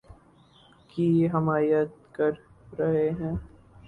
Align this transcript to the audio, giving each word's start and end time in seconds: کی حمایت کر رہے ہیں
کی 0.89 1.27
حمایت 1.33 1.89
کر 2.13 2.31
رہے 2.79 3.09
ہیں 3.11 3.35